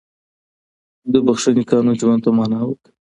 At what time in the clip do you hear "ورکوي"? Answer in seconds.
2.65-2.91